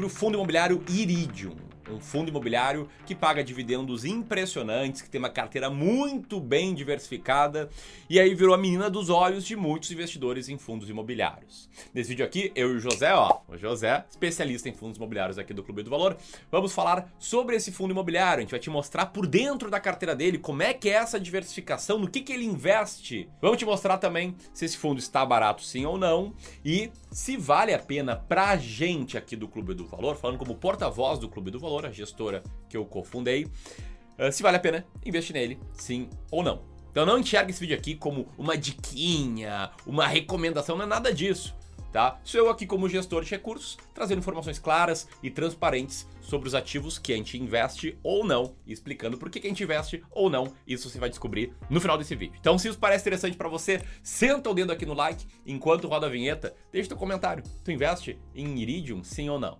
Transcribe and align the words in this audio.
sobre 0.00 0.06
o 0.06 0.08
fundo 0.08 0.34
imobiliário 0.34 0.82
Iridium 0.88 1.54
fundo 2.00 2.28
imobiliário 2.28 2.88
que 3.06 3.14
paga 3.14 3.44
dividendos 3.44 4.04
impressionantes, 4.04 5.02
que 5.02 5.10
tem 5.10 5.18
uma 5.18 5.30
carteira 5.30 5.70
muito 5.70 6.40
bem 6.40 6.74
diversificada 6.74 7.68
e 8.08 8.18
aí 8.18 8.34
virou 8.34 8.54
a 8.54 8.58
menina 8.58 8.90
dos 8.90 9.08
olhos 9.08 9.44
de 9.44 9.54
muitos 9.56 9.90
investidores 9.90 10.48
em 10.48 10.58
fundos 10.58 10.88
imobiliários. 10.88 11.68
Nesse 11.94 12.10
vídeo 12.10 12.24
aqui, 12.24 12.52
eu 12.54 12.72
e 12.72 12.76
o 12.76 12.80
José, 12.80 13.14
ó, 13.14 13.40
o 13.48 13.56
José, 13.56 14.04
especialista 14.10 14.68
em 14.68 14.72
fundos 14.72 14.96
imobiliários 14.96 15.38
aqui 15.38 15.54
do 15.54 15.62
Clube 15.62 15.82
do 15.82 15.90
Valor, 15.90 16.16
vamos 16.50 16.72
falar 16.72 17.08
sobre 17.18 17.56
esse 17.56 17.70
fundo 17.72 17.92
imobiliário. 17.92 18.38
A 18.38 18.42
gente 18.42 18.50
vai 18.50 18.60
te 18.60 18.70
mostrar 18.70 19.06
por 19.06 19.26
dentro 19.26 19.70
da 19.70 19.78
carteira 19.78 20.14
dele 20.14 20.38
como 20.38 20.62
é 20.62 20.74
que 20.74 20.88
é 20.88 20.94
essa 20.94 21.20
diversificação, 21.20 21.98
no 21.98 22.08
que, 22.08 22.20
que 22.20 22.32
ele 22.32 22.44
investe. 22.44 23.28
Vamos 23.40 23.58
te 23.58 23.64
mostrar 23.64 23.98
também 23.98 24.34
se 24.52 24.64
esse 24.64 24.76
fundo 24.76 24.98
está 24.98 25.24
barato 25.24 25.62
sim 25.62 25.84
ou 25.84 25.98
não 25.98 26.32
e 26.64 26.90
se 27.10 27.36
vale 27.36 27.74
a 27.74 27.78
pena 27.78 28.16
pra 28.16 28.56
gente 28.56 29.16
aqui 29.18 29.36
do 29.36 29.48
Clube 29.48 29.74
do 29.74 29.86
Valor, 29.86 30.16
falando 30.16 30.38
como 30.38 30.54
porta-voz 30.54 31.18
do 31.18 31.28
Clube 31.28 31.50
do 31.50 31.58
Valor, 31.58 31.86
gestora 31.92 32.42
que 32.68 32.76
eu 32.76 32.84
cofundei, 32.84 33.44
uh, 33.44 34.32
se 34.32 34.42
vale 34.42 34.56
a 34.56 34.60
pena 34.60 34.86
investir 35.04 35.34
nele, 35.34 35.58
sim 35.72 36.08
ou 36.30 36.42
não. 36.42 36.62
Então 36.90 37.06
não 37.06 37.18
enxergue 37.18 37.52
esse 37.52 37.60
vídeo 37.60 37.76
aqui 37.76 37.94
como 37.94 38.26
uma 38.36 38.56
diquinha, 38.56 39.70
uma 39.86 40.06
recomendação, 40.06 40.76
não 40.76 40.84
é 40.84 40.88
nada 40.88 41.14
disso, 41.14 41.54
tá? 41.92 42.18
Sou 42.24 42.40
eu 42.40 42.50
aqui 42.50 42.66
como 42.66 42.88
gestor 42.88 43.22
de 43.22 43.30
recursos, 43.30 43.78
trazendo 43.94 44.18
informações 44.18 44.58
claras 44.58 45.08
e 45.22 45.30
transparentes 45.30 46.06
sobre 46.20 46.48
os 46.48 46.54
ativos 46.54 46.98
que 46.98 47.12
a 47.12 47.16
gente 47.16 47.38
investe 47.38 47.96
ou 48.02 48.24
não, 48.24 48.56
explicando 48.66 49.16
por 49.16 49.30
que, 49.30 49.38
que 49.38 49.46
a 49.46 49.50
gente 49.50 49.62
investe 49.62 50.02
ou 50.10 50.28
não, 50.28 50.52
isso 50.66 50.90
você 50.90 50.98
vai 50.98 51.08
descobrir 51.08 51.52
no 51.68 51.80
final 51.80 51.96
desse 51.96 52.16
vídeo. 52.16 52.36
Então 52.40 52.58
se 52.58 52.68
isso 52.68 52.78
parece 52.78 53.02
interessante 53.02 53.36
para 53.36 53.48
você, 53.48 53.82
senta 54.02 54.50
o 54.50 54.54
dedo 54.54 54.72
aqui 54.72 54.84
no 54.84 54.94
like, 54.94 55.26
enquanto 55.46 55.86
roda 55.86 56.06
a 56.06 56.10
vinheta, 56.10 56.54
deixa 56.72 56.88
teu 56.88 56.98
comentário. 56.98 57.44
Tu 57.64 57.70
investe 57.70 58.18
em 58.34 58.58
Iridium, 58.58 59.04
sim 59.04 59.28
ou 59.28 59.38
não? 59.38 59.58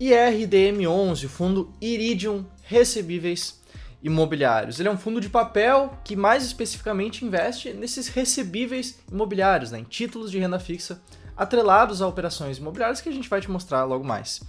IRDM11, 0.00 1.24
o 1.24 1.28
fundo 1.28 1.72
Iridium 1.80 2.44
Recebíveis 2.62 3.60
Imobiliários. 4.02 4.78
Ele 4.78 4.88
é 4.88 4.92
um 4.92 4.98
fundo 4.98 5.20
de 5.20 5.28
papel 5.28 5.98
que 6.04 6.14
mais 6.14 6.44
especificamente 6.44 7.24
investe 7.24 7.72
nesses 7.72 8.06
recebíveis 8.08 8.98
imobiliários, 9.10 9.72
né, 9.72 9.80
em 9.80 9.84
títulos 9.84 10.30
de 10.30 10.38
renda 10.38 10.60
fixa 10.60 11.00
atrelados 11.36 12.02
a 12.02 12.06
operações 12.06 12.58
imobiliárias 12.58 13.00
que 13.00 13.08
a 13.08 13.12
gente 13.12 13.28
vai 13.28 13.40
te 13.40 13.50
mostrar 13.50 13.84
logo 13.84 14.04
mais. 14.04 14.40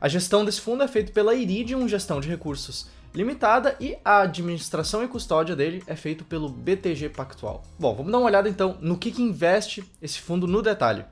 A 0.00 0.08
gestão 0.08 0.44
desse 0.44 0.60
fundo 0.60 0.82
é 0.82 0.88
feita 0.88 1.12
pela 1.12 1.34
Iridium 1.34 1.88
Gestão 1.88 2.20
de 2.20 2.28
Recursos 2.28 2.86
Limitada 3.14 3.76
e 3.78 3.96
a 4.04 4.22
administração 4.22 5.04
e 5.04 5.08
custódia 5.08 5.54
dele 5.54 5.82
é 5.86 5.94
feito 5.94 6.24
pelo 6.24 6.48
BTG 6.48 7.10
Pactual. 7.10 7.62
Bom, 7.78 7.94
vamos 7.94 8.10
dar 8.10 8.18
uma 8.18 8.26
olhada 8.26 8.48
então 8.48 8.76
no 8.80 8.98
que, 8.98 9.12
que 9.12 9.22
investe 9.22 9.84
esse 10.02 10.20
fundo 10.20 10.48
no 10.48 10.60
detalhe. 10.60 11.04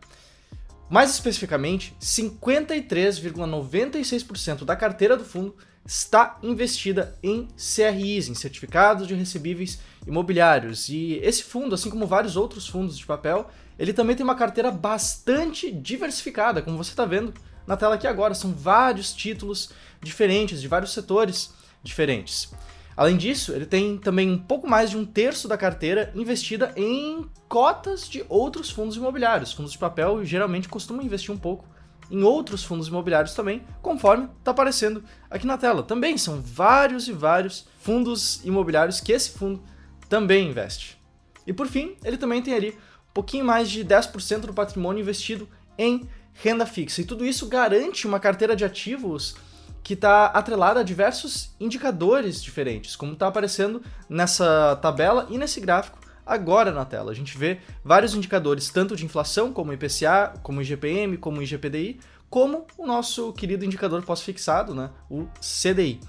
Mais 0.93 1.11
especificamente, 1.11 1.97
53,96% 1.99 4.63
da 4.63 4.77
carteira 4.77 5.17
do 5.17 5.25
fundo 5.25 5.57
está 5.87 6.39
investida 6.43 7.19
em 7.23 7.49
CRIs, 7.57 8.29
em 8.29 8.35
certificados 8.35 9.09
de 9.09 9.15
recebíveis 9.15 9.79
imobiliários. 10.07 10.91
E 10.91 11.15
esse 11.23 11.45
fundo, 11.45 11.75
assim 11.75 11.89
como 11.89 12.07
vários 12.07 12.37
outros 12.37 12.69
fundos 12.69 12.99
de 12.99 13.07
papel, 13.07 13.49
ele 13.79 13.95
também 13.95 14.15
tem 14.15 14.23
uma 14.23 14.35
carteira 14.35 14.71
bastante 14.71 15.73
diversificada, 15.73 16.61
como 16.61 16.77
você 16.77 16.91
está 16.91 17.07
vendo 17.07 17.33
na 17.67 17.75
tela 17.75 17.95
aqui 17.95 18.07
agora. 18.07 18.35
São 18.35 18.53
vários 18.53 19.15
títulos 19.15 19.71
diferentes, 20.03 20.61
de 20.61 20.69
vários 20.69 20.93
setores 20.93 21.55
diferentes. 21.83 22.53
Além 22.97 23.17
disso, 23.17 23.53
ele 23.53 23.67
tem 23.67 23.97
também 23.97 24.31
um 24.31 24.39
pouco 24.39 24.69
mais 24.69 24.91
de 24.91 24.97
um 24.97 25.05
terço 25.05 25.49
da 25.49 25.57
carteira 25.57 26.13
investida 26.15 26.73
em 26.77 27.27
cotas 27.49 28.09
de 28.09 28.25
outros 28.29 28.71
fundos 28.71 28.97
imobiliários. 28.97 29.53
Fundos 29.53 29.73
de 29.73 29.79
papel 29.79 30.25
geralmente 30.25 30.69
costumam 30.69 31.03
investir 31.03 31.35
um 31.35 31.39
pouco 31.39 31.65
em 32.11 32.23
outros 32.23 32.63
fundos 32.63 32.89
imobiliários 32.89 33.33
também, 33.33 33.63
conforme 33.81 34.29
está 34.39 34.51
aparecendo 34.51 35.03
aqui 35.31 35.47
na 35.47 35.57
tela. 35.57 35.83
Também 35.83 36.19
são 36.19 36.43
vários 36.43 37.09
e 37.09 37.13
vários 37.13 37.67
fundos 37.81 38.45
imobiliários 38.45 39.01
que 39.01 39.13
esse 39.13 39.31
fundo 39.31 39.63
também 40.09 40.51
investe. 40.51 41.01
E 41.47 41.53
por 41.53 41.67
fim, 41.67 41.97
ele 42.05 42.19
também 42.19 42.43
tem 42.43 42.55
ali 42.55 42.71
um 42.71 43.13
pouquinho 43.15 43.45
mais 43.45 43.71
de 43.71 43.83
10% 43.83 44.41
do 44.41 44.53
patrimônio 44.53 45.01
investido 45.01 45.49
em 45.79 46.07
renda 46.35 46.67
fixa. 46.67 47.01
E 47.01 47.05
tudo 47.05 47.25
isso 47.25 47.49
garante 47.49 48.07
uma 48.07 48.21
carteira 48.21 48.55
de 48.55 48.65
ativos 48.65 49.35
que 49.83 49.95
está 49.95 50.27
atrelada 50.27 50.81
a 50.81 50.83
diversos 50.83 51.55
indicadores 51.59 52.43
diferentes, 52.43 52.95
como 52.95 53.13
está 53.13 53.27
aparecendo 53.27 53.83
nessa 54.09 54.77
tabela 54.77 55.27
e 55.31 55.39
nesse 55.39 55.61
gráfico 55.61 55.99
agora 56.25 56.71
na 56.71 56.85
tela. 56.85 57.11
A 57.11 57.15
gente 57.15 57.37
vê 57.37 57.59
vários 57.85 58.15
indicadores, 58.15 58.71
tanto 58.71 58.97
de 58.97 59.05
inflação, 59.05 59.53
como 59.53 59.73
IPCA, 59.73 60.35
como 60.43 60.63
IGPM, 60.63 61.17
como 61.17 61.43
IGPDI, 61.43 62.01
como 62.31 62.67
o 62.79 62.87
nosso 62.87 63.33
querido 63.33 63.65
indicador 63.65 64.03
pós-fixado, 64.03 64.75
né, 64.75 64.91
o 65.11 65.27
CDI. 65.41 66.01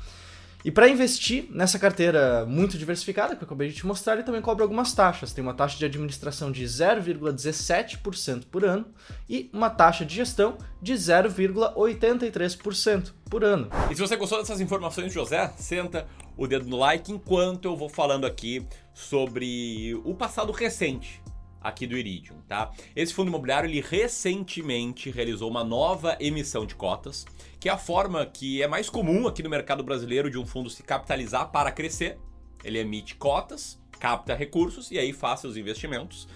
E 0.65 0.71
para 0.71 0.87
investir 0.87 1.47
nessa 1.49 1.77
carteira 1.77 2.45
muito 2.45 2.77
diversificada, 2.77 3.35
que 3.35 3.43
eu 3.43 3.45
acabei 3.45 3.67
de 3.67 3.75
te 3.75 3.85
mostrar, 3.85 4.13
ele 4.13 4.23
também 4.23 4.41
cobra 4.41 4.63
algumas 4.63 4.93
taxas. 4.93 5.33
Tem 5.33 5.43
uma 5.43 5.53
taxa 5.53 5.77
de 5.77 5.83
administração 5.83 6.49
de 6.51 6.63
0,17% 6.63 8.45
por 8.49 8.63
ano 8.63 8.85
e 9.29 9.49
uma 9.51 9.69
taxa 9.69 10.05
de 10.05 10.15
gestão 10.15 10.57
de 10.81 10.93
0,83% 10.93 13.11
por 13.29 13.43
ano. 13.43 13.67
E 13.91 13.95
se 13.95 13.99
você 13.99 14.15
gostou 14.15 14.39
dessas 14.39 14.61
informações, 14.61 15.11
José, 15.11 15.51
senta 15.57 16.07
o 16.37 16.47
dedo 16.47 16.65
no 16.65 16.77
like 16.77 17.11
enquanto 17.11 17.65
eu 17.65 17.75
vou 17.75 17.89
falando 17.89 18.25
aqui 18.25 18.65
sobre 18.93 19.99
o 20.05 20.15
passado 20.15 20.53
recente 20.53 21.21
aqui 21.63 21.87
do 21.87 21.97
Iridium, 21.97 22.37
tá? 22.47 22.71
Esse 22.95 23.13
fundo 23.13 23.29
imobiliário 23.29 23.69
ele 23.69 23.81
recentemente 23.81 25.09
realizou 25.09 25.49
uma 25.49 25.63
nova 25.63 26.17
emissão 26.19 26.65
de 26.65 26.75
cotas, 26.75 27.25
que 27.59 27.69
é 27.69 27.71
a 27.71 27.77
forma 27.77 28.25
que 28.25 28.61
é 28.61 28.67
mais 28.67 28.89
comum 28.89 29.27
aqui 29.27 29.41
no 29.41 29.49
mercado 29.49 29.83
brasileiro 29.83 30.29
de 30.29 30.37
um 30.37 30.45
fundo 30.45 30.69
se 30.69 30.83
capitalizar 30.83 31.49
para 31.49 31.71
crescer. 31.71 32.19
Ele 32.63 32.79
emite 32.79 33.15
cotas, 33.15 33.79
capta 33.99 34.35
recursos 34.35 34.91
e 34.91 34.99
aí 34.99 35.13
faz 35.13 35.39
seus 35.39 35.55
investimentos. 35.55 36.27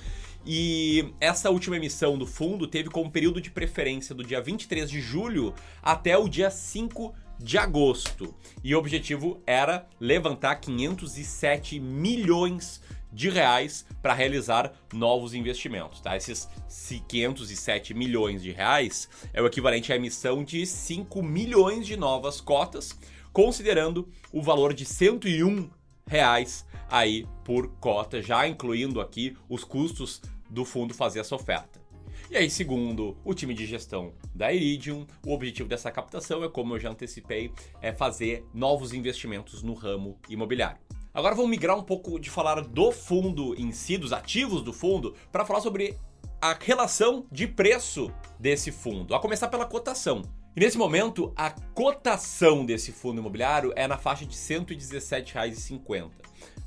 E 0.45 1.13
essa 1.19 1.49
última 1.49 1.75
emissão 1.75 2.17
do 2.17 2.25
fundo 2.25 2.67
teve 2.67 2.89
como 2.89 3.11
período 3.11 3.41
de 3.41 3.51
preferência 3.51 4.15
do 4.15 4.23
dia 4.23 4.41
23 4.41 4.89
de 4.89 5.01
julho 5.01 5.53
até 5.83 6.17
o 6.17 6.29
dia 6.29 6.49
5 6.49 7.13
de 7.37 7.57
agosto. 7.57 8.33
E 8.63 8.73
o 8.73 8.79
objetivo 8.79 9.41
era 9.45 9.85
levantar 9.99 10.55
507 10.55 11.79
milhões 11.79 12.81
de 12.81 12.96
reais 13.29 13.85
para 14.01 14.13
realizar 14.13 14.73
novos 14.93 15.33
investimentos. 15.33 16.01
Tá? 16.01 16.15
Esses 16.15 16.47
507 17.07 17.93
milhões 17.93 18.41
de 18.41 18.51
reais 18.51 19.09
é 19.33 19.41
o 19.41 19.47
equivalente 19.47 19.91
à 19.91 19.95
emissão 19.95 20.43
de 20.43 20.65
5 20.65 21.21
milhões 21.23 21.85
de 21.85 21.97
novas 21.97 22.41
cotas, 22.41 22.97
considerando 23.31 24.09
o 24.31 24.41
valor 24.41 24.73
de 24.73 24.85
101 24.85 25.69
reais 26.07 26.65
aí 26.89 27.27
por 27.43 27.67
cota, 27.79 28.21
já 28.21 28.47
incluindo 28.47 29.01
aqui 29.01 29.35
os 29.49 29.63
custos 29.63 30.21
do 30.49 30.63
fundo 30.63 30.93
fazer 30.93 31.19
essa 31.19 31.35
oferta. 31.35 31.77
E 32.29 32.35
aí, 32.35 32.49
segundo 32.49 33.15
o 33.23 33.33
time 33.33 33.53
de 33.53 33.65
gestão 33.65 34.13
da 34.35 34.51
Iridium, 34.51 35.07
o 35.25 35.33
objetivo 35.33 35.69
dessa 35.69 35.89
captação 35.89 36.43
é, 36.43 36.49
como 36.49 36.75
eu 36.75 36.79
já 36.79 36.89
antecipei, 36.89 37.51
é 37.81 37.93
fazer 37.93 38.45
novos 38.53 38.93
investimentos 38.93 39.63
no 39.63 39.73
ramo 39.73 40.19
imobiliário. 40.27 40.86
Agora 41.17 41.33
vamos 41.33 41.49
migrar 41.49 41.75
um 41.75 41.81
pouco 41.81 42.19
de 42.19 42.29
falar 42.29 42.61
do 42.61 42.91
fundo 42.91 43.59
em 43.59 43.71
si, 43.71 43.97
dos 43.97 44.13
ativos 44.13 44.61
do 44.61 44.71
fundo, 44.71 45.15
para 45.31 45.43
falar 45.43 45.61
sobre 45.61 45.97
a 46.39 46.53
relação 46.53 47.25
de 47.31 47.47
preço 47.47 48.11
desse 48.39 48.71
fundo, 48.71 49.15
a 49.15 49.19
começar 49.19 49.47
pela 49.47 49.65
cotação. 49.65 50.21
E 50.55 50.59
nesse 50.59 50.77
momento, 50.77 51.33
a 51.35 51.49
cotação 51.49 52.63
desse 52.63 52.91
fundo 52.91 53.19
imobiliário 53.19 53.73
é 53.75 53.87
na 53.87 53.97
faixa 53.97 54.27
de 54.27 54.35
R$ 54.35 54.59
117,50. 54.59 56.11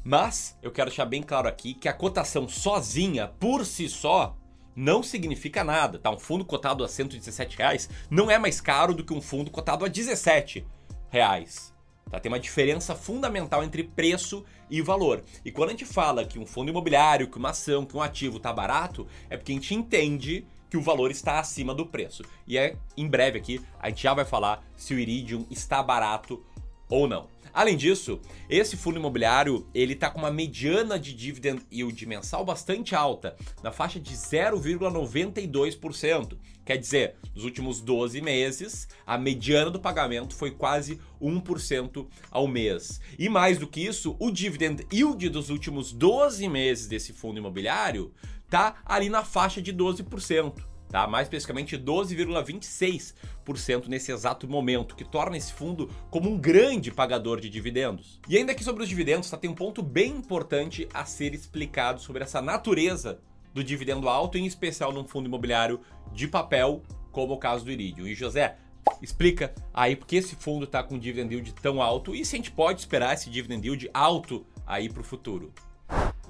Mas 0.02 0.58
eu 0.61 0.73
quero 0.73 0.91
deixar 0.91 1.06
bem 1.06 1.23
claro 1.23 1.47
aqui 1.47 1.73
que 1.73 1.88
a 1.88 1.93
cotação 1.93 2.49
sozinha, 2.49 3.29
por 3.29 3.64
si 3.64 3.88
só, 3.88 4.37
não 4.75 5.00
significa 5.00 5.62
nada, 5.62 5.97
tá? 5.97 6.11
Um 6.11 6.19
fundo 6.19 6.44
cotado 6.44 6.82
a 6.82 6.88
117 6.88 7.56
reais 7.56 7.88
não 8.11 8.29
é 8.29 8.37
mais 8.37 8.61
caro 8.61 8.94
do 8.94 9.05
que 9.05 9.14
um 9.14 9.20
fundo 9.20 9.49
cotado 9.49 9.85
a 9.85 9.88
17 9.88 10.67
reais. 11.08 11.73
Tá? 12.11 12.19
Tem 12.19 12.31
uma 12.31 12.41
diferença 12.41 12.95
fundamental 12.95 13.62
entre 13.62 13.85
preço 13.85 14.45
e 14.69 14.83
valor. 14.83 15.23
E 15.45 15.51
quando 15.51 15.69
a 15.69 15.73
gente 15.73 15.85
fala 15.85 16.25
que 16.25 16.39
um 16.39 16.47
fundo 16.47 16.71
imobiliário, 16.71 17.29
que 17.29 17.39
uma 17.39 17.51
ação, 17.51 17.87
que 17.87 17.97
um 17.97 18.03
ativo 18.03 18.39
está 18.39 18.53
barato, 18.53 19.07
é 19.29 19.37
porque 19.37 19.53
a 19.53 19.55
gente 19.55 19.75
entende 19.75 20.45
que 20.69 20.77
o 20.77 20.83
valor 20.83 21.11
está 21.11 21.41
acima 21.41 21.75
do 21.75 21.85
preço. 21.85 22.23
E 22.47 22.57
é 22.57 22.77
em 22.97 23.07
breve 23.07 23.39
aqui 23.39 23.61
a 23.79 23.89
gente 23.89 24.03
já 24.03 24.15
vai 24.15 24.25
falar 24.25 24.65
se 24.77 24.95
o 24.95 24.99
Iridium 24.99 25.45
está 25.51 25.83
barato 25.83 26.43
ou 26.90 27.08
não. 27.08 27.28
Além 27.52 27.76
disso, 27.76 28.20
esse 28.48 28.76
fundo 28.76 28.98
imobiliário 28.98 29.66
ele 29.75 29.94
está 29.94 30.08
com 30.08 30.20
uma 30.20 30.31
mediana 30.31 30.96
de 30.98 31.12
dividend 31.12 31.62
yield 31.70 32.06
mensal 32.06 32.42
bastante 32.44 32.94
alta, 32.94 33.37
na 33.62 33.70
faixa 33.72 33.98
de 33.98 34.14
0,92%. 34.14 36.37
Quer 36.64 36.76
dizer, 36.76 37.16
nos 37.34 37.44
últimos 37.44 37.81
12 37.81 38.20
meses, 38.20 38.87
a 39.04 39.19
mediana 39.19 39.69
do 39.70 39.81
pagamento 39.81 40.37
foi 40.37 40.52
quase 40.52 41.00
1% 41.20 42.06
ao 42.31 42.46
mês. 42.46 43.00
E 43.19 43.28
mais 43.28 43.58
do 43.58 43.66
que 43.66 43.81
isso, 43.81 44.14
o 44.20 44.31
dividend 44.31 44.87
yield 44.92 45.28
dos 45.28 45.50
últimos 45.50 45.92
12 45.92 46.48
meses 46.48 46.87
desse 46.87 47.12
fundo 47.12 47.38
imobiliário 47.38 48.14
tá 48.48 48.76
ali 48.84 49.08
na 49.08 49.25
faixa 49.25 49.60
de 49.62 49.72
12% 49.72 50.69
tá? 50.90 51.06
mais 51.06 51.26
especificamente 51.26 51.78
12,26% 51.78 53.87
nesse 53.87 54.12
exato 54.12 54.48
momento, 54.48 54.94
que 54.94 55.04
torna 55.04 55.37
esse 55.37 55.52
fundo 55.52 55.88
como 56.10 56.28
um 56.28 56.37
grande 56.37 56.90
pagador 56.90 57.40
de 57.40 57.48
dividendos. 57.48 58.20
E 58.28 58.37
ainda 58.37 58.52
aqui 58.52 58.64
sobre 58.64 58.82
os 58.82 58.88
dividendos, 58.88 59.31
tá? 59.31 59.37
tem 59.37 59.48
um 59.48 59.54
ponto 59.54 59.82
bem 59.82 60.10
importante 60.10 60.88
a 60.92 61.04
ser 61.04 61.32
explicado 61.32 62.00
sobre 62.00 62.22
essa 62.22 62.42
natureza 62.42 63.20
do 63.54 63.64
dividendo 63.64 64.08
alto, 64.08 64.37
em 64.37 64.46
especial 64.46 64.92
num 64.92 65.06
fundo 65.06 65.26
imobiliário 65.26 65.81
de 66.12 66.28
papel, 66.28 66.82
como 67.10 67.34
o 67.34 67.38
caso 67.38 67.64
do 67.64 67.70
Iridium. 67.70 68.06
E 68.06 68.14
José, 68.14 68.56
explica 69.02 69.54
aí 69.72 69.96
por 69.96 70.06
que 70.06 70.16
esse 70.16 70.37
fundo 70.37 70.64
está 70.64 70.82
com 70.82 70.96
um 70.96 70.98
dividend 70.98 71.34
yield 71.34 71.52
tão 71.54 71.81
alto 71.81 72.14
e 72.14 72.25
se 72.25 72.37
a 72.37 72.38
gente 72.38 72.50
pode 72.50 72.81
esperar 72.81 73.14
esse 73.14 73.31
dividend 73.31 73.66
yield 73.66 73.90
alto 73.92 74.46
aí 74.66 74.88
para 74.88 75.00
o 75.00 75.04
futuro. 75.04 75.52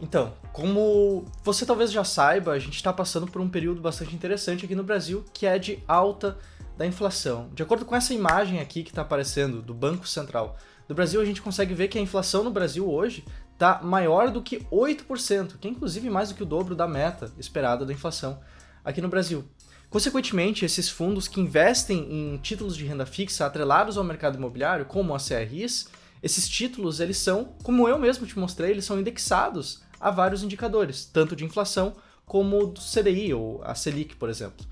Então, 0.01 0.33
como 0.53 1.25
você 1.45 1.67
talvez 1.67 1.93
já 1.93 2.03
saiba, 2.05 2.53
a 2.53 2.59
gente 2.59 2.77
está 2.77 2.93
passando 2.93 3.27
por 3.27 3.41
um 3.41 3.49
período 3.49 3.81
bastante 3.81 4.15
interessante 4.15 4.65
aqui 4.65 4.75
no 4.75 4.83
Brasil, 4.83 5.25
que 5.33 5.47
é 5.47 5.59
de 5.59 5.83
alta 5.87 6.39
da 6.77 6.87
inflação. 6.87 7.51
De 7.53 7.63
acordo 7.63 7.85
com 7.85 7.95
essa 7.95 8.15
imagem 8.15 8.61
aqui 8.61 8.83
que 8.83 8.91
está 8.91 9.03
aparecendo 9.03 9.61
do 9.61 9.75
Banco 9.75 10.09
Central 10.09 10.57
do 10.89 10.95
Brasil, 10.95 11.21
a 11.21 11.25
gente 11.25 11.43
consegue 11.43 11.75
ver 11.75 11.89
que 11.89 11.99
a 11.99 12.01
inflação 12.01 12.43
no 12.43 12.51
Brasil 12.51 12.91
hoje 12.91 13.25
está 13.53 13.83
maior 13.83 14.31
do 14.31 14.41
que 14.41 14.61
8%, 14.73 15.59
que 15.61 15.69
é 15.69 15.71
inclusive 15.71 16.09
mais 16.09 16.31
do 16.31 16.35
que 16.35 16.43
o 16.43 16.47
dobro 16.47 16.75
da 16.75 16.89
meta 16.89 17.31
esperada 17.39 17.85
da 17.85 17.93
inflação 17.93 18.41
aqui 18.83 19.03
no 19.03 19.09
Brasil. 19.09 19.45
Consequentemente, 19.91 20.65
esses 20.65 20.89
fundos 20.89 21.29
que 21.29 21.41
investem 21.41 21.99
em 22.11 22.39
títulos 22.39 22.75
de 22.75 22.87
renda 22.87 23.05
fixa 23.05 23.45
atrelados 23.45 23.99
ao 23.99 24.05
mercado 24.05 24.39
imobiliário, 24.39 24.87
como 24.87 25.15
a 25.15 25.19
CRIs, 25.19 25.89
esses 26.23 26.49
títulos, 26.49 27.01
eles 27.01 27.19
são, 27.19 27.53
como 27.63 27.89
eu 27.89 27.99
mesmo 27.99 28.27
te 28.27 28.39
mostrei, 28.39 28.71
eles 28.71 28.85
são 28.85 28.99
indexados 28.99 29.83
a 30.01 30.11
vários 30.11 30.43
indicadores, 30.43 31.05
tanto 31.05 31.37
de 31.37 31.45
inflação 31.45 31.95
como 32.25 32.67
do 32.67 32.81
CDI 32.81 33.35
ou 33.35 33.61
a 33.63 33.75
Selic, 33.75 34.17
por 34.17 34.29
exemplo. 34.29 34.65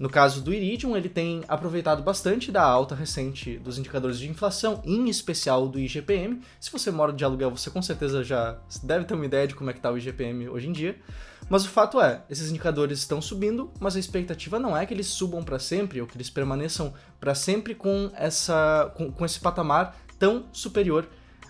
No 0.00 0.08
caso 0.08 0.40
do 0.40 0.52
Iridium, 0.52 0.96
ele 0.96 1.08
tem 1.08 1.44
aproveitado 1.46 2.02
bastante 2.02 2.50
da 2.50 2.62
alta 2.62 2.94
recente 2.94 3.58
dos 3.58 3.78
indicadores 3.78 4.18
de 4.18 4.28
inflação, 4.28 4.82
em 4.84 5.08
especial 5.08 5.68
do 5.68 5.78
IGPM. 5.78 6.40
Se 6.58 6.72
você 6.72 6.90
mora 6.90 7.12
de 7.12 7.24
aluguel, 7.24 7.50
você 7.50 7.70
com 7.70 7.82
certeza 7.82 8.24
já 8.24 8.58
deve 8.82 9.04
ter 9.04 9.14
uma 9.14 9.26
ideia 9.26 9.46
de 9.46 9.54
como 9.54 9.70
é 9.70 9.72
que 9.72 9.78
está 9.78 9.92
o 9.92 9.98
IGPM 9.98 10.48
hoje 10.48 10.68
em 10.68 10.72
dia. 10.72 10.98
Mas 11.48 11.64
o 11.64 11.68
fato 11.68 12.00
é, 12.00 12.22
esses 12.30 12.50
indicadores 12.50 13.00
estão 13.00 13.20
subindo, 13.20 13.70
mas 13.78 13.94
a 13.94 14.00
expectativa 14.00 14.58
não 14.58 14.76
é 14.76 14.86
que 14.86 14.94
eles 14.94 15.06
subam 15.06 15.44
para 15.44 15.58
sempre 15.58 16.00
ou 16.00 16.06
que 16.06 16.16
eles 16.16 16.30
permaneçam 16.30 16.94
para 17.20 17.34
sempre 17.34 17.74
com, 17.74 18.10
essa, 18.14 18.90
com, 18.96 19.12
com 19.12 19.24
esse 19.24 19.38
patamar 19.38 19.96
tão 20.18 20.46
superior 20.52 21.06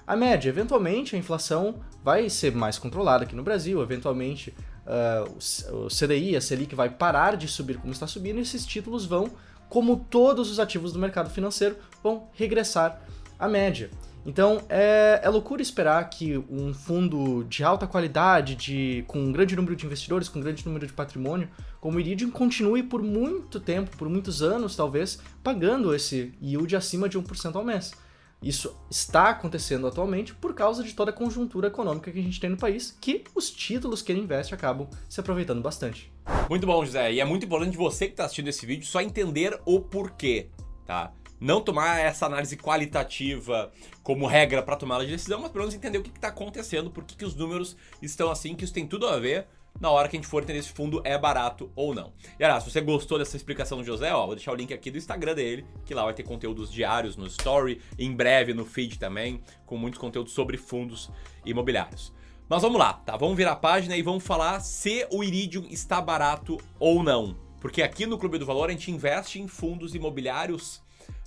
à 0.07 0.17
média. 0.17 0.49
Eventualmente, 0.49 1.15
a 1.15 1.19
inflação 1.19 1.77
vai 2.03 2.29
ser 2.29 2.55
mais 2.55 2.79
controlada 2.79 3.25
aqui 3.25 3.35
no 3.35 3.43
Brasil, 3.43 3.83
eventualmente 3.83 4.55
uh, 4.87 5.85
o 5.85 5.89
CDI, 5.89 6.37
a 6.37 6.41
Selic 6.41 6.75
vai 6.75 6.91
parar 6.91 7.37
de 7.37 7.49
subir 7.49 7.79
como 7.79 7.93
está 7.93 8.07
subindo 8.07 8.39
e 8.39 8.43
esses 8.43 8.67
títulos 8.67 9.07
vão, 9.07 9.31
como 9.69 9.97
todos 10.11 10.51
os 10.51 10.59
ativos 10.59 10.93
do 10.93 10.99
mercado 10.99 11.31
financeiro, 11.31 11.77
vão 12.03 12.29
regressar 12.33 13.01
à 13.39 13.49
média. 13.49 13.91
Então 14.25 14.63
é, 14.69 15.21
é, 15.23 15.29
loucura 15.29 15.61
esperar 15.61 16.09
que 16.09 16.39
um 16.49 16.73
fundo 16.73 17.45
de 17.45 17.65
alta 17.65 17.89
qualidade, 17.89 18.55
de, 18.55 19.05
com 19.09 19.19
um 19.19 19.33
grande 19.33 19.57
número 19.57 19.75
de 19.75 19.85
investidores, 19.85 20.29
com 20.29 20.39
um 20.39 20.43
grande 20.43 20.65
número 20.65 20.87
de 20.87 20.93
patrimônio, 20.93 21.49
como 21.81 21.97
o 21.97 22.01
Iridium, 22.01 22.31
continue 22.31 22.85
por 22.85 23.03
muito 23.03 23.59
tempo, 23.59 23.97
por 23.97 24.09
muitos 24.09 24.41
anos 24.41 24.77
talvez, 24.77 25.19
pagando 25.43 25.93
esse 25.93 26.33
yield 26.41 26.77
acima 26.77 27.09
de 27.09 27.19
1% 27.19 27.57
ao 27.57 27.65
mês. 27.65 27.93
Isso 28.43 28.77
está 28.91 29.31
acontecendo 29.31 29.87
atualmente 29.87 30.35
por 30.35 30.53
causa 30.53 30.83
de 30.83 30.93
toda 30.95 31.13
a 31.13 31.15
conjuntura 31.15 31.69
econômica 31.69 32.11
que 32.11 32.19
a 32.19 32.23
gente 32.23 32.41
tem 32.41 32.51
no 32.51 32.57
país, 32.57 32.97
que 33.01 33.23
os 33.35 33.51
títulos 33.51 34.03
que 34.03 34.11
ele 34.11 34.21
investe 34.21 34.53
acabam 34.53 34.89
se 35.09 35.21
aproveitando 35.21 35.63
bastante. 35.63 36.13
Muito 36.51 36.67
bom, 36.67 36.85
José. 36.85 37.13
E 37.13 37.21
é 37.21 37.25
muito 37.25 37.47
importante 37.47 37.77
você 37.77 38.07
que 38.07 38.15
está 38.15 38.25
assistindo 38.25 38.49
esse 38.49 38.67
vídeo 38.67 38.85
só 38.85 39.01
entender 39.01 39.61
o 39.65 39.81
porquê, 39.81 40.51
tá? 40.85 41.13
Não 41.39 41.61
tomar 41.61 42.01
essa 42.01 42.27
análise 42.27 42.57
qualitativa 42.57 43.73
como 44.03 44.27
regra 44.27 44.63
para 44.63 44.77
tomar 44.77 45.01
a 45.01 45.05
decisão, 45.05 45.41
mas 45.41 45.51
pelo 45.51 45.63
menos 45.63 45.75
entender 45.75 45.99
o 45.99 46.03
que 46.03 46.11
está 46.11 46.29
acontecendo, 46.29 46.91
por 46.91 47.05
que, 47.05 47.17
que 47.17 47.25
os 47.25 47.35
números 47.35 47.77
estão 48.01 48.31
assim, 48.31 48.55
que 48.55 48.65
isso 48.65 48.73
tem 48.73 48.87
tudo 48.87 49.07
a 49.07 49.19
ver 49.19 49.47
na 49.81 49.91
hora 49.91 50.09
que 50.09 50.17
a 50.17 50.21
gente 50.21 50.29
for 50.29 50.43
entender 50.43 50.63
se 50.63 50.71
fundo 50.71 51.01
é 51.05 51.19
barato 51.19 51.71
ou 51.75 51.95
não. 51.95 52.13
E 52.39 52.45
aliás, 52.45 52.63
se 52.63 52.71
você 52.71 52.81
gostou 52.81 53.19
dessa 53.19 53.37
explicação 53.37 53.79
do 53.79 53.85
José, 53.85 54.15
ó, 54.15 54.27
vou 54.27 54.35
deixar 54.35 54.53
o 54.53 54.55
link 54.55 54.73
aqui 54.73 54.91
do 54.91 54.99
Instagram 54.99 55.35
dele, 55.35 55.67
que 55.85 55.95
lá 55.95 56.05
vai 56.05 56.15
ter 56.15 56.23
conteúdos 56.23 56.73
diários 56.73 57.17
no 57.17 57.27
Story, 57.27 57.81
em 57.99 58.13
breve 58.15 58.55
no 58.55 58.65
feed 58.65 58.99
também, 58.99 59.43
com 59.67 59.77
muitos 59.77 59.99
conteúdos 59.99 60.33
sobre 60.33 60.57
fundos 60.57 61.11
imobiliários. 61.45 62.13
Mas 62.49 62.63
vamos 62.63 62.79
lá, 62.79 62.93
tá? 62.93 63.17
Vamos 63.17 63.37
virar 63.37 63.53
a 63.53 63.57
página 63.57 63.97
e 63.97 64.03
vamos 64.03 64.25
falar 64.25 64.61
se 64.61 65.07
o 65.11 65.25
Iridium 65.25 65.67
está 65.71 66.01
barato 66.01 66.59
ou 66.79 67.03
não. 67.03 67.37
Porque 67.61 67.83
aqui 67.83 68.07
no 68.07 68.19
Clube 68.19 68.39
do 68.39 68.45
Valor 68.45 68.69
a 68.69 68.73
gente 68.73 68.91
investe 68.91 69.41
em 69.41 69.49
fundos 69.49 69.95
imobiliários 69.95 70.83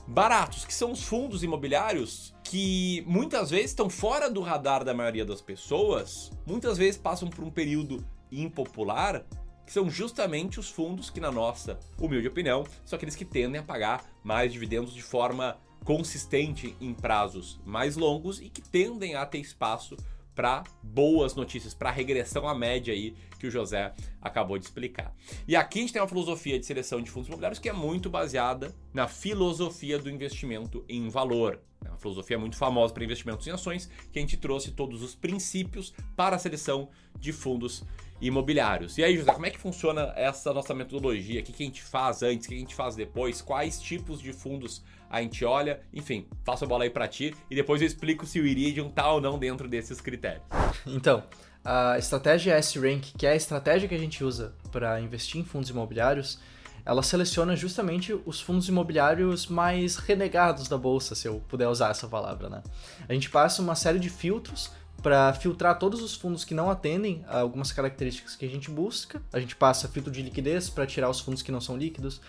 baratos, 0.08 0.66
que 0.66 0.74
são 0.74 0.92
os 0.92 1.04
fundos 1.04 1.44
imobiliários 1.44 2.34
que 2.44 3.04
muitas 3.08 3.50
vezes 3.50 3.72
estão 3.72 3.90
fora 3.90 4.30
do 4.30 4.42
radar 4.42 4.84
da 4.84 4.94
maioria 4.94 5.26
das 5.26 5.42
pessoas, 5.42 6.32
muitas 6.46 6.78
vezes 6.78 6.98
passam 6.98 7.28
por 7.28 7.44
um 7.44 7.50
período 7.50 8.06
impopular, 8.42 9.26
que 9.66 9.74
são 9.74 9.90
justamente 9.90 10.60
os 10.60 10.70
fundos 10.70 11.10
que, 11.10 11.20
na 11.20 11.32
nossa 11.32 11.80
humilde 12.00 12.28
opinião, 12.28 12.66
são 12.86 12.98
aqueles 12.98 13.16
que 13.16 13.26
tendem 13.26 13.60
a 13.60 13.64
pagar 13.64 14.04
mais 14.24 14.54
dividendos 14.54 14.94
de 14.94 15.02
forma 15.02 15.58
consistente 15.84 16.76
em 16.82 16.94
prazos 16.94 17.60
mais 17.64 17.96
longos 17.96 18.40
e 18.40 18.50
que 18.50 18.62
tendem 18.62 19.16
a 19.16 19.26
ter 19.26 19.40
espaço 19.40 19.96
para 20.36 20.64
boas 20.84 21.34
notícias, 21.34 21.74
para 21.74 21.90
regressão 21.90 22.48
à 22.48 22.54
média 22.54 22.94
aí 22.94 23.16
que 23.40 23.48
o 23.48 23.52
José 23.52 23.94
acabou 24.22 24.58
de 24.58 24.66
explicar. 24.66 25.16
E 25.48 25.56
aqui 25.56 25.80
a 25.80 25.82
gente 25.82 25.94
tem 25.94 26.02
uma 26.02 26.08
filosofia 26.08 26.60
de 26.60 26.66
seleção 26.66 27.02
de 27.02 27.10
fundos 27.10 27.28
imobiliários 27.28 27.60
que 27.60 27.70
é 27.70 27.74
muito 27.74 28.10
baseada 28.10 28.76
na 28.94 29.08
filosofia 29.08 29.98
do 29.98 30.10
investimento 30.10 30.84
em 30.90 31.08
valor. 31.08 31.62
É 31.86 31.90
uma 31.90 31.98
filosofia 31.98 32.38
muito 32.38 32.58
famosa 32.58 32.94
para 32.94 33.04
investimentos 33.04 33.48
em 33.48 33.52
ações, 33.52 33.90
que 34.12 34.20
a 34.20 34.22
gente 34.22 34.38
trouxe 34.38 34.72
todos 34.72 35.02
os 35.02 35.16
princípios 35.16 35.94
para 36.16 36.36
a 36.36 36.40
seleção 36.40 36.90
de 37.18 37.32
fundos 37.32 37.84
imobiliários. 38.22 38.98
E 38.98 39.04
aí, 39.04 39.18
José, 39.18 39.32
como 39.34 39.46
é 39.46 39.50
que 39.50 39.60
funciona 39.60 40.14
essa 40.16 40.54
nossa 40.54 40.74
metodologia? 40.74 41.42
O 41.42 41.44
que 41.44 41.64
a 41.64 41.66
gente 41.66 41.84
faz 41.84 42.24
antes, 42.24 42.46
o 42.46 42.50
que 42.50 42.56
a 42.56 42.60
gente 42.60 42.76
faz 42.76 42.96
depois? 42.96 43.42
Quais 43.42 43.82
tipos 43.82 44.22
de 44.22 44.32
fundos 44.32 44.84
a 45.10 45.22
gente 45.22 45.44
olha? 45.44 45.82
Enfim, 45.94 46.28
faço 46.44 46.66
a 46.66 46.68
bola 46.68 46.84
aí 46.84 46.90
para 46.90 47.08
ti 47.08 47.36
e 47.50 47.56
depois 47.56 47.82
eu 47.82 47.88
explico 47.88 48.26
se 48.26 48.40
o 48.40 48.46
Iridium 48.46 48.90
tá 48.90 49.12
ou 49.12 49.20
não 49.20 49.38
dentro 49.38 49.68
desses 49.68 50.00
critérios. 50.00 50.44
Então, 50.86 51.24
a 51.64 51.98
estratégia 51.98 52.54
S-Rank, 52.54 53.14
que 53.18 53.26
é 53.26 53.32
a 53.32 53.36
estratégia 53.36 53.88
que 53.90 53.96
a 53.96 54.00
gente 54.00 54.24
usa 54.24 54.56
para 54.72 55.00
investir 55.02 55.42
em 55.42 55.44
fundos 55.44 55.70
imobiliários, 55.70 56.40
ela 56.86 57.02
seleciona 57.02 57.56
justamente 57.56 58.14
os 58.26 58.40
fundos 58.40 58.70
imobiliários 58.70 59.48
mais 59.48 59.96
renegados 59.96 60.68
da 60.68 60.78
bolsa, 60.78 61.16
se 61.16 61.28
eu 61.28 61.44
puder 61.48 61.68
usar 61.68 61.90
essa 61.90 62.08
palavra, 62.08 62.48
né? 62.48 62.62
A 63.10 63.14
gente 63.14 63.30
passa 63.32 63.62
uma 63.62 63.74
série 63.74 63.98
de 63.98 64.10
filtros 64.10 64.72
para 65.06 65.32
filtrar 65.34 65.78
todos 65.78 66.02
os 66.02 66.16
fundos 66.16 66.44
que 66.44 66.56
não 66.56 66.68
atendem 66.68 67.24
a 67.28 67.42
algumas 67.42 67.72
características 67.72 68.36
que 68.36 68.44
a 68.44 68.50
gente 68.50 68.72
busca. 68.72 69.22
A 69.32 69.40
gente 69.40 69.56
passa 69.56 69.88
filtro 69.88 70.12
de 70.12 70.20
liquidez 70.20 70.68
para 70.68 70.84
tirar 70.88 71.12
os 71.12 71.20
fundos 71.20 71.44
que 71.44 71.52
não 71.52 71.62
são 71.62 71.78
líquidos, 71.78 72.20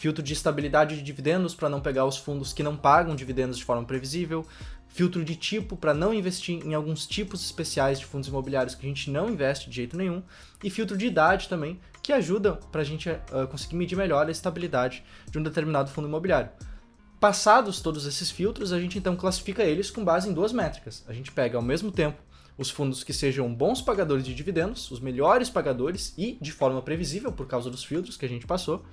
filtro 0.00 0.20
de 0.20 0.32
estabilidade 0.32 0.96
de 0.96 1.02
dividendos 1.04 1.54
para 1.54 1.68
não 1.68 1.80
pegar 1.80 2.04
os 2.04 2.16
fundos 2.16 2.52
que 2.52 2.60
não 2.60 2.76
pagam 2.76 3.14
dividendos 3.14 3.56
de 3.56 3.64
forma 3.64 3.84
previsível, 3.84 4.44
filtro 4.88 5.24
de 5.24 5.36
tipo 5.36 5.76
para 5.76 5.94
não 5.94 6.12
investir 6.12 6.60
em 6.66 6.74
alguns 6.74 7.06
tipos 7.06 7.40
especiais 7.44 8.00
de 8.00 8.06
fundos 8.06 8.28
imobiliários 8.28 8.74
que 8.74 8.84
a 8.84 8.88
gente 8.88 9.12
não 9.12 9.30
investe 9.30 9.70
de 9.70 9.76
jeito 9.76 9.96
nenhum, 9.96 10.20
e 10.60 10.68
filtro 10.70 10.98
de 10.98 11.06
idade 11.06 11.48
também, 11.48 11.78
que 12.02 12.12
ajuda 12.12 12.54
para 12.72 12.80
a 12.80 12.84
gente 12.84 13.10
uh, 13.10 13.46
conseguir 13.48 13.76
medir 13.76 13.94
melhor 13.94 14.26
a 14.26 14.32
estabilidade 14.32 15.04
de 15.30 15.38
um 15.38 15.42
determinado 15.44 15.88
fundo 15.88 16.08
imobiliário. 16.08 16.50
Passados 17.20 17.80
todos 17.80 18.06
esses 18.06 18.30
filtros, 18.30 18.72
a 18.72 18.80
gente 18.80 18.98
então 18.98 19.14
classifica 19.14 19.62
eles 19.62 19.88
com 19.88 20.04
base 20.04 20.28
em 20.28 20.32
duas 20.32 20.52
métricas. 20.52 21.04
A 21.08 21.12
gente 21.12 21.30
pega 21.30 21.56
ao 21.56 21.62
mesmo 21.62 21.92
tempo 21.92 22.23
os 22.56 22.70
fundos 22.70 23.02
que 23.02 23.12
sejam 23.12 23.52
bons 23.52 23.82
pagadores 23.82 24.24
de 24.24 24.34
dividendos, 24.34 24.90
os 24.90 25.00
melhores 25.00 25.50
pagadores 25.50 26.14
e 26.16 26.38
de 26.40 26.52
forma 26.52 26.80
previsível 26.80 27.32
por 27.32 27.46
causa 27.46 27.70
dos 27.70 27.84
filtros 27.84 28.16
que 28.16 28.24
a 28.24 28.28
gente 28.28 28.46
passou, 28.46 28.84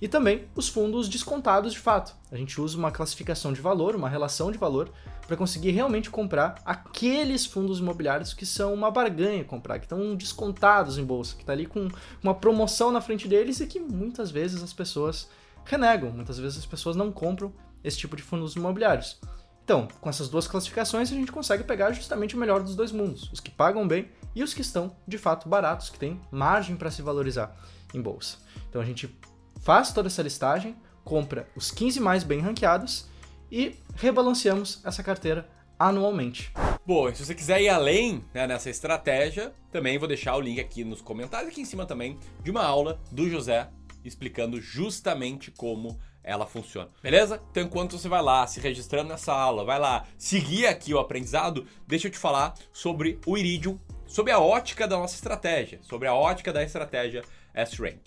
e 0.00 0.06
também 0.06 0.44
os 0.54 0.68
fundos 0.68 1.08
descontados 1.08 1.72
de 1.72 1.78
fato. 1.78 2.14
A 2.30 2.36
gente 2.36 2.60
usa 2.60 2.76
uma 2.76 2.90
classificação 2.90 3.52
de 3.52 3.60
valor, 3.60 3.96
uma 3.96 4.08
relação 4.08 4.52
de 4.52 4.58
valor, 4.58 4.90
para 5.26 5.36
conseguir 5.36 5.70
realmente 5.70 6.10
comprar 6.10 6.60
aqueles 6.64 7.46
fundos 7.46 7.78
imobiliários 7.78 8.34
que 8.34 8.44
são 8.44 8.74
uma 8.74 8.90
barganha 8.90 9.44
comprar, 9.44 9.78
que 9.78 9.86
estão 9.86 10.14
descontados 10.14 10.98
em 10.98 11.04
bolsa, 11.04 11.34
que 11.34 11.42
está 11.42 11.52
ali 11.52 11.66
com 11.66 11.88
uma 12.22 12.34
promoção 12.34 12.92
na 12.92 13.00
frente 13.00 13.26
deles 13.26 13.60
e 13.60 13.66
que 13.66 13.80
muitas 13.80 14.30
vezes 14.30 14.62
as 14.62 14.72
pessoas 14.72 15.28
renegam, 15.64 16.10
muitas 16.10 16.38
vezes 16.38 16.58
as 16.58 16.66
pessoas 16.66 16.94
não 16.94 17.10
compram 17.10 17.52
esse 17.82 17.98
tipo 17.98 18.16
de 18.16 18.22
fundos 18.22 18.54
imobiliários. 18.54 19.18
Então, 19.66 19.88
com 20.00 20.08
essas 20.08 20.28
duas 20.28 20.46
classificações, 20.46 21.10
a 21.10 21.14
gente 21.16 21.32
consegue 21.32 21.64
pegar 21.64 21.90
justamente 21.90 22.36
o 22.36 22.38
melhor 22.38 22.62
dos 22.62 22.76
dois 22.76 22.92
mundos: 22.92 23.28
os 23.32 23.40
que 23.40 23.50
pagam 23.50 23.86
bem 23.86 24.08
e 24.32 24.44
os 24.44 24.54
que 24.54 24.60
estão 24.60 24.96
de 25.08 25.18
fato 25.18 25.48
baratos, 25.48 25.90
que 25.90 25.98
têm 25.98 26.20
margem 26.30 26.76
para 26.76 26.88
se 26.88 27.02
valorizar 27.02 27.52
em 27.92 28.00
bolsa. 28.00 28.36
Então 28.70 28.80
a 28.80 28.84
gente 28.84 29.12
faz 29.60 29.92
toda 29.92 30.06
essa 30.06 30.22
listagem, 30.22 30.76
compra 31.04 31.48
os 31.56 31.72
15 31.72 31.98
mais 31.98 32.22
bem 32.22 32.38
ranqueados 32.38 33.08
e 33.50 33.74
rebalanceamos 33.96 34.80
essa 34.84 35.02
carteira 35.02 35.48
anualmente. 35.76 36.52
Bom, 36.86 37.12
se 37.12 37.26
você 37.26 37.34
quiser 37.34 37.60
ir 37.60 37.68
além 37.68 38.24
né, 38.32 38.46
nessa 38.46 38.70
estratégia, 38.70 39.52
também 39.72 39.98
vou 39.98 40.06
deixar 40.06 40.36
o 40.36 40.40
link 40.40 40.60
aqui 40.60 40.84
nos 40.84 41.02
comentários, 41.02 41.50
aqui 41.50 41.60
em 41.60 41.64
cima 41.64 41.84
também, 41.84 42.20
de 42.40 42.52
uma 42.52 42.62
aula 42.62 43.00
do 43.10 43.28
José 43.28 43.68
explicando 44.04 44.60
justamente 44.60 45.50
como 45.50 45.98
ela 46.26 46.44
funciona. 46.44 46.90
Beleza? 47.02 47.42
Então, 47.50 47.62
enquanto 47.62 47.96
você 47.96 48.06
vai 48.08 48.20
lá 48.20 48.46
se 48.46 48.60
registrando 48.60 49.08
nessa 49.08 49.32
aula, 49.32 49.64
vai 49.64 49.78
lá 49.78 50.06
seguir 50.18 50.66
aqui 50.66 50.92
o 50.92 50.98
aprendizado, 50.98 51.64
deixa 51.86 52.08
eu 52.08 52.10
te 52.10 52.18
falar 52.18 52.52
sobre 52.72 53.20
o 53.24 53.38
Iridium, 53.38 53.78
sobre 54.06 54.32
a 54.32 54.40
ótica 54.40 54.88
da 54.88 54.98
nossa 54.98 55.14
estratégia, 55.14 55.78
sobre 55.82 56.08
a 56.08 56.14
ótica 56.14 56.52
da 56.52 56.64
estratégia 56.64 57.22
S-Rank. 57.54 58.00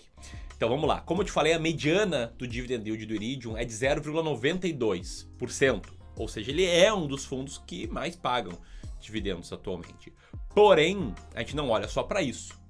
Então 0.54 0.68
vamos 0.68 0.86
lá. 0.86 1.00
Como 1.00 1.22
eu 1.22 1.24
te 1.24 1.32
falei, 1.32 1.54
a 1.54 1.58
mediana 1.58 2.34
do 2.36 2.46
dividend 2.46 2.86
yield 2.86 3.06
do 3.06 3.14
Iridium 3.14 3.56
é 3.56 3.64
de 3.64 3.72
0,92%. 3.72 5.86
Ou 6.16 6.28
seja, 6.28 6.50
ele 6.50 6.66
é 6.66 6.92
um 6.92 7.06
dos 7.06 7.24
fundos 7.24 7.56
que 7.66 7.86
mais 7.86 8.14
pagam 8.14 8.52
dividendos 9.00 9.50
atualmente. 9.50 10.12
Porém, 10.54 11.14
a 11.34 11.40
gente 11.40 11.56
não 11.56 11.70
olha 11.70 11.88
só 11.88 12.02
para 12.02 12.20
isso. 12.20 12.60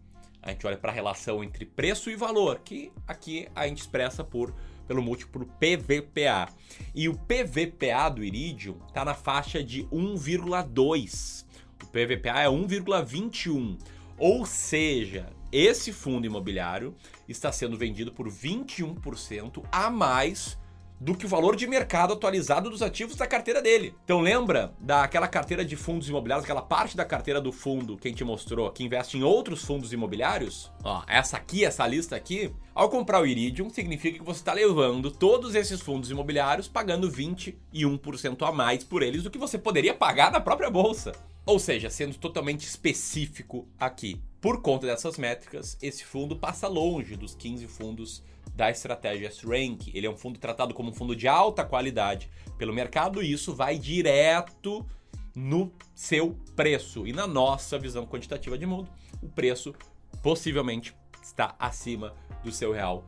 A 0.40 0.52
gente 0.52 0.64
olha 0.66 0.76
para 0.76 0.92
a 0.92 0.94
relação 0.94 1.42
entre 1.42 1.66
preço 1.66 2.08
e 2.08 2.14
valor, 2.14 2.60
que 2.60 2.92
aqui 3.06 3.48
a 3.54 3.66
gente 3.66 3.80
expressa 3.80 4.22
por 4.22 4.54
pelo 4.90 5.00
múltiplo 5.00 5.46
PVPA. 5.46 6.48
E 6.92 7.08
o 7.08 7.14
PVPA 7.14 8.08
do 8.08 8.24
Iridium 8.24 8.76
está 8.88 9.04
na 9.04 9.14
faixa 9.14 9.62
de 9.62 9.84
1,2. 9.84 11.46
O 11.80 11.86
PVPA 11.86 12.40
é 12.40 12.46
1,21. 12.48 13.78
Ou 14.18 14.44
seja, 14.44 15.28
esse 15.52 15.92
fundo 15.92 16.26
imobiliário 16.26 16.92
está 17.28 17.52
sendo 17.52 17.78
vendido 17.78 18.10
por 18.10 18.26
21% 18.26 19.64
a 19.70 19.88
mais 19.88 20.58
do 21.00 21.14
que 21.14 21.24
o 21.24 21.28
valor 21.28 21.56
de 21.56 21.66
mercado 21.66 22.12
atualizado 22.12 22.68
dos 22.68 22.82
ativos 22.82 23.16
da 23.16 23.26
carteira 23.26 23.62
dele. 23.62 23.94
Então 24.04 24.20
lembra 24.20 24.74
daquela 24.78 25.26
carteira 25.26 25.64
de 25.64 25.74
fundos 25.74 26.08
imobiliários, 26.08 26.44
aquela 26.44 26.60
parte 26.60 26.96
da 26.96 27.04
carteira 27.04 27.40
do 27.40 27.50
fundo 27.50 27.96
que 27.96 28.06
a 28.06 28.10
gente 28.10 28.22
mostrou 28.22 28.70
que 28.70 28.84
investe 28.84 29.16
em 29.16 29.22
outros 29.22 29.64
fundos 29.64 29.92
imobiliários? 29.92 30.70
Ó, 30.84 31.02
essa 31.06 31.38
aqui, 31.38 31.64
essa 31.64 31.86
lista 31.86 32.14
aqui, 32.14 32.52
ao 32.74 32.90
comprar 32.90 33.22
o 33.22 33.26
Iridium, 33.26 33.70
significa 33.70 34.18
que 34.18 34.24
você 34.24 34.40
está 34.40 34.52
levando 34.52 35.10
todos 35.10 35.54
esses 35.54 35.80
fundos 35.80 36.10
imobiliários 36.10 36.68
pagando 36.68 37.10
21% 37.10 38.46
a 38.46 38.52
mais 38.52 38.84
por 38.84 39.02
eles 39.02 39.22
do 39.22 39.30
que 39.30 39.38
você 39.38 39.56
poderia 39.56 39.94
pagar 39.94 40.30
na 40.30 40.40
própria 40.40 40.70
bolsa. 40.70 41.12
Ou 41.46 41.58
seja, 41.58 41.88
sendo 41.88 42.16
totalmente 42.16 42.66
específico 42.66 43.66
aqui. 43.78 44.20
Por 44.40 44.62
conta 44.62 44.86
dessas 44.86 45.18
métricas, 45.18 45.76
esse 45.82 46.02
fundo 46.04 46.34
passa 46.34 46.66
longe 46.66 47.14
dos 47.14 47.34
15 47.34 47.66
fundos 47.66 48.22
da 48.54 48.70
estratégia 48.70 49.28
S-Rank. 49.28 49.88
Ele 49.94 50.06
é 50.06 50.10
um 50.10 50.16
fundo 50.16 50.38
tratado 50.38 50.72
como 50.72 50.90
um 50.90 50.94
fundo 50.94 51.14
de 51.14 51.28
alta 51.28 51.64
qualidade 51.64 52.30
pelo 52.56 52.72
mercado 52.72 53.22
e 53.22 53.30
isso 53.30 53.54
vai 53.54 53.78
direto 53.78 54.86
no 55.34 55.70
seu 55.94 56.36
preço. 56.56 57.06
E 57.06 57.12
na 57.12 57.26
nossa 57.26 57.78
visão 57.78 58.06
quantitativa 58.06 58.56
de 58.56 58.64
mundo, 58.64 58.90
o 59.22 59.28
preço 59.28 59.74
possivelmente 60.22 60.94
está 61.22 61.54
acima 61.58 62.14
do 62.42 62.50
seu 62.50 62.72
real 62.72 63.04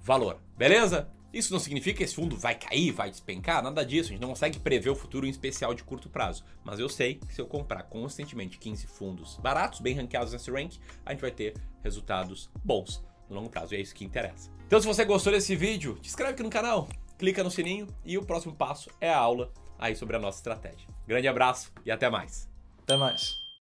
valor. 0.00 0.38
Beleza? 0.56 1.08
Isso 1.32 1.52
não 1.52 1.58
significa 1.58 1.98
que 1.98 2.04
esse 2.04 2.14
fundo 2.14 2.36
vai 2.36 2.54
cair, 2.54 2.92
vai 2.92 3.10
despencar, 3.10 3.62
nada 3.62 3.84
disso. 3.84 4.10
A 4.10 4.12
gente 4.12 4.20
não 4.20 4.28
consegue 4.28 4.58
prever 4.58 4.90
o 4.90 4.94
futuro 4.94 5.26
em 5.26 5.30
especial 5.30 5.72
de 5.72 5.82
curto 5.82 6.08
prazo. 6.08 6.44
Mas 6.62 6.78
eu 6.78 6.88
sei 6.88 7.14
que 7.14 7.34
se 7.34 7.40
eu 7.40 7.46
comprar 7.46 7.84
constantemente 7.84 8.58
15 8.58 8.86
fundos 8.86 9.36
baratos, 9.36 9.80
bem 9.80 9.94
ranqueados 9.94 10.32
nesse 10.32 10.50
rank, 10.50 10.74
a 11.06 11.12
gente 11.12 11.20
vai 11.20 11.30
ter 11.30 11.54
resultados 11.82 12.50
bons 12.62 13.02
no 13.28 13.36
longo 13.36 13.48
prazo. 13.48 13.74
E 13.74 13.78
é 13.78 13.80
isso 13.80 13.94
que 13.94 14.04
interessa. 14.04 14.50
Então, 14.66 14.80
se 14.80 14.86
você 14.86 15.04
gostou 15.04 15.32
desse 15.32 15.56
vídeo, 15.56 15.98
se 16.02 16.08
inscreve 16.08 16.32
aqui 16.32 16.42
no 16.42 16.50
canal, 16.50 16.88
clica 17.18 17.42
no 17.42 17.50
sininho 17.50 17.86
e 18.04 18.18
o 18.18 18.24
próximo 18.24 18.54
passo 18.54 18.90
é 19.00 19.10
a 19.10 19.18
aula 19.18 19.50
aí 19.78 19.96
sobre 19.96 20.16
a 20.16 20.18
nossa 20.18 20.38
estratégia. 20.38 20.88
Grande 21.06 21.28
abraço 21.28 21.72
e 21.84 21.90
até 21.90 22.08
mais. 22.08 22.48
Até 22.82 22.96
mais. 22.96 23.41